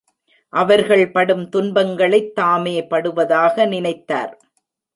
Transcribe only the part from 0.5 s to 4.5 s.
அவர்கள் படும் துன்பங்களைத் தாமே படுவதாக நினைத்தார்.